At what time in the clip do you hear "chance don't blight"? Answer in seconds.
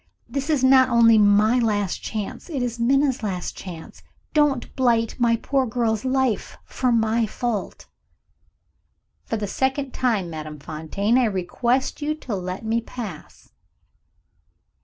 3.55-5.13